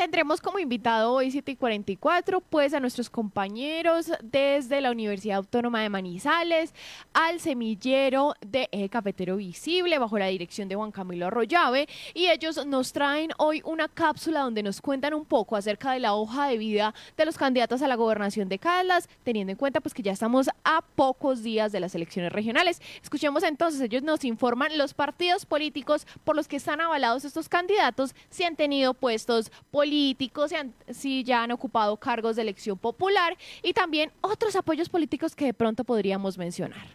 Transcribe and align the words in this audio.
Tendremos 0.00 0.40
como 0.40 0.58
invitado 0.58 1.12
hoy 1.12 1.30
7 1.30 1.52
y 1.52 1.56
44 1.56 2.40
pues 2.40 2.72
a 2.72 2.80
nuestros 2.80 3.10
compañeros 3.10 4.10
desde 4.22 4.80
la 4.80 4.92
Universidad 4.92 5.36
Autónoma 5.36 5.82
de 5.82 5.90
Manizales, 5.90 6.72
al 7.12 7.38
semillero 7.38 8.32
de 8.40 8.70
Eje 8.72 8.88
Cafetero 8.88 9.36
Visible 9.36 9.98
bajo 9.98 10.18
la 10.18 10.28
dirección 10.28 10.70
de 10.70 10.74
Juan 10.74 10.90
Camilo 10.90 11.26
Arroyave 11.26 11.86
y 12.14 12.28
ellos 12.28 12.64
nos 12.64 12.94
traen 12.94 13.32
hoy 13.36 13.60
una 13.66 13.88
cápsula 13.88 14.40
donde 14.40 14.62
nos 14.62 14.80
cuentan 14.80 15.12
un 15.12 15.26
poco 15.26 15.54
acerca 15.54 15.92
de 15.92 16.00
la 16.00 16.14
hoja 16.14 16.48
de 16.48 16.56
vida 16.56 16.94
de 17.18 17.26
los 17.26 17.36
candidatos 17.36 17.82
a 17.82 17.86
la 17.86 17.96
gobernación 17.96 18.48
de 18.48 18.58
Caldas, 18.58 19.06
teniendo 19.22 19.50
en 19.50 19.58
cuenta 19.58 19.82
pues 19.82 19.92
que 19.92 20.02
ya 20.02 20.12
estamos 20.12 20.48
a 20.64 20.80
pocos 20.80 21.42
días 21.42 21.72
de 21.72 21.80
las 21.80 21.94
elecciones 21.94 22.32
regionales. 22.32 22.80
Escuchemos 23.02 23.42
entonces, 23.42 23.82
ellos 23.82 24.02
nos 24.02 24.24
informan 24.24 24.78
los 24.78 24.94
partidos 24.94 25.44
políticos 25.44 26.06
por 26.24 26.36
los 26.36 26.48
que 26.48 26.56
están 26.56 26.80
avalados 26.80 27.26
estos 27.26 27.50
candidatos, 27.50 28.14
si 28.30 28.44
han 28.44 28.56
tenido 28.56 28.94
puestos 28.94 29.50
políticos 29.70 29.89
políticos, 29.90 30.52
si 30.92 31.24
ya 31.24 31.42
han 31.42 31.50
ocupado 31.50 31.96
cargos 31.96 32.36
de 32.36 32.42
elección 32.42 32.78
popular 32.78 33.36
y 33.60 33.72
también 33.72 34.12
otros 34.20 34.54
apoyos 34.54 34.88
políticos 34.88 35.34
que 35.34 35.46
de 35.46 35.54
pronto 35.54 35.82
podríamos 35.82 36.38
mencionar. 36.38 36.86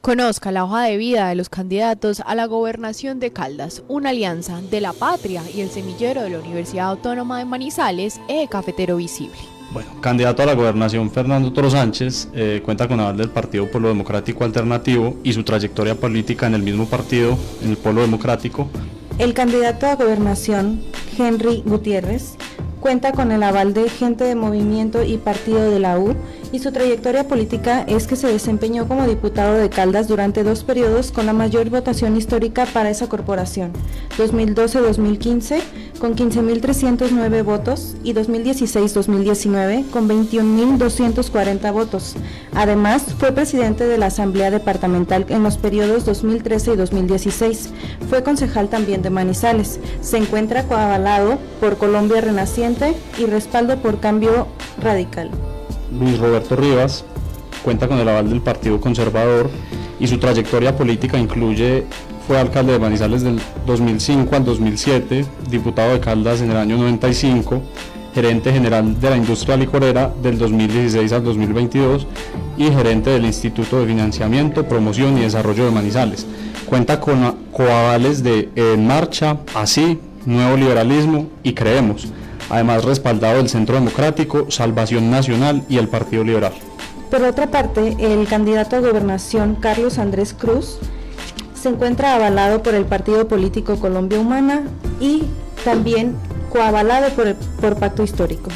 Conozca 0.00 0.50
la 0.50 0.64
hoja 0.64 0.82
de 0.82 0.96
vida 0.96 1.28
de 1.28 1.36
los 1.36 1.48
candidatos 1.48 2.20
a 2.26 2.34
la 2.34 2.46
gobernación 2.46 3.20
de 3.20 3.32
Caldas, 3.32 3.84
una 3.86 4.10
alianza 4.10 4.60
de 4.60 4.80
la 4.80 4.92
patria 4.92 5.44
y 5.54 5.60
el 5.60 5.70
semillero 5.70 6.22
de 6.22 6.30
la 6.30 6.40
Universidad 6.40 6.88
Autónoma 6.88 7.38
de 7.38 7.44
Manizales, 7.44 8.20
E 8.26 8.48
Cafetero 8.48 8.96
Visible. 8.96 9.38
Bueno, 9.72 10.00
candidato 10.00 10.42
a 10.42 10.46
la 10.46 10.54
gobernación 10.54 11.12
Fernando 11.12 11.52
Toro 11.52 11.70
Sánchez 11.70 12.28
eh, 12.34 12.60
cuenta 12.64 12.88
con 12.88 12.98
aval 12.98 13.16
del 13.16 13.30
Partido 13.30 13.70
Pueblo 13.70 13.86
Democrático 13.86 14.42
Alternativo 14.42 15.16
y 15.22 15.32
su 15.32 15.44
trayectoria 15.44 15.94
política 15.94 16.48
en 16.48 16.54
el 16.54 16.62
mismo 16.64 16.86
partido, 16.86 17.38
en 17.62 17.70
el 17.70 17.76
Pueblo 17.76 18.00
Democrático. 18.00 18.68
El 19.18 19.34
candidato 19.34 19.86
a 19.86 19.94
gobernación 19.94 20.82
Henry 21.18 21.62
Gutiérrez, 21.64 22.36
cuenta 22.80 23.12
con 23.12 23.32
el 23.32 23.42
aval 23.42 23.74
de 23.74 23.88
gente 23.88 24.24
de 24.24 24.34
movimiento 24.34 25.02
y 25.02 25.18
partido 25.18 25.70
de 25.70 25.78
la 25.78 25.98
U 25.98 26.14
y 26.52 26.58
su 26.58 26.70
trayectoria 26.70 27.26
política 27.26 27.84
es 27.88 28.06
que 28.06 28.14
se 28.14 28.28
desempeñó 28.28 28.86
como 28.86 29.06
diputado 29.06 29.54
de 29.54 29.70
Caldas 29.70 30.06
durante 30.06 30.44
dos 30.44 30.62
periodos 30.62 31.10
con 31.10 31.26
la 31.26 31.32
mayor 31.32 31.70
votación 31.70 32.16
histórica 32.16 32.66
para 32.66 32.90
esa 32.90 33.08
corporación, 33.08 33.72
2012-2015 34.18 35.60
con 35.98 36.14
15.309 36.14 37.44
votos 37.44 37.94
y 38.04 38.12
2016-2019 38.12 39.88
con 39.90 40.08
21.240 40.08 41.72
votos. 41.72 42.14
Además, 42.54 43.04
fue 43.18 43.32
presidente 43.32 43.86
de 43.86 43.98
la 43.98 44.06
Asamblea 44.06 44.50
Departamental 44.50 45.26
en 45.28 45.42
los 45.42 45.56
periodos 45.56 46.04
2013 46.04 46.72
y 46.72 46.76
2016. 46.76 47.70
Fue 48.10 48.22
concejal 48.22 48.68
también 48.68 49.02
de 49.02 49.10
Manizales. 49.10 49.78
Se 50.00 50.16
encuentra 50.18 50.64
coavalado 50.64 51.38
por 51.60 51.78
Colombia 51.78 52.20
Renaciente 52.20 52.94
y 53.18 53.26
respaldo 53.26 53.76
por 53.78 54.00
Cambio 54.00 54.48
Radical. 54.80 55.30
Luis 55.98 56.18
Roberto 56.18 56.56
Rivas 56.56 57.04
cuenta 57.62 57.88
con 57.88 57.98
el 57.98 58.08
aval 58.08 58.28
del 58.28 58.40
Partido 58.40 58.80
Conservador 58.80 59.50
y 60.00 60.06
su 60.06 60.18
trayectoria 60.18 60.76
política 60.76 61.18
incluye 61.18 61.84
fue 62.26 62.38
alcalde 62.38 62.72
de 62.72 62.78
Manizales 62.78 63.22
del 63.22 63.40
2005 63.66 64.36
al 64.36 64.44
2007, 64.44 65.24
diputado 65.50 65.92
de 65.92 66.00
Caldas 66.00 66.40
en 66.40 66.50
el 66.50 66.56
año 66.56 66.76
95, 66.78 67.60
gerente 68.14 68.52
general 68.52 69.00
de 69.00 69.10
la 69.10 69.16
industria 69.16 69.56
licorera 69.56 70.12
del 70.22 70.38
2016 70.38 71.12
al 71.12 71.24
2022 71.24 72.06
y 72.56 72.64
gerente 72.70 73.10
del 73.10 73.24
Instituto 73.24 73.80
de 73.80 73.86
Financiamiento, 73.86 74.68
Promoción 74.68 75.18
y 75.18 75.22
Desarrollo 75.22 75.64
de 75.64 75.70
Manizales. 75.72 76.26
Cuenta 76.66 77.00
con 77.00 77.36
coavales 77.52 78.22
de 78.22 78.50
En 78.54 78.86
Marcha, 78.86 79.38
Así, 79.54 79.98
Nuevo 80.24 80.56
Liberalismo 80.56 81.28
y 81.42 81.52
Creemos, 81.54 82.06
además 82.52 82.84
respaldado 82.84 83.38
del 83.38 83.48
Centro 83.48 83.76
Democrático, 83.76 84.50
Salvación 84.50 85.10
Nacional 85.10 85.64
y 85.70 85.78
el 85.78 85.88
Partido 85.88 86.22
Liberal. 86.22 86.52
Por 87.10 87.22
otra 87.22 87.50
parte, 87.50 87.96
el 87.98 88.28
candidato 88.28 88.76
a 88.76 88.80
gobernación 88.80 89.54
Carlos 89.54 89.98
Andrés 89.98 90.34
Cruz 90.38 90.78
se 91.54 91.70
encuentra 91.70 92.14
avalado 92.14 92.62
por 92.62 92.74
el 92.74 92.84
partido 92.84 93.26
político 93.26 93.76
Colombia 93.80 94.20
Humana 94.20 94.64
y 95.00 95.22
también 95.64 96.14
coavalado 96.50 97.08
por, 97.14 97.34
por 97.34 97.76
Pacto 97.76 98.02
Histórico. 98.02 98.50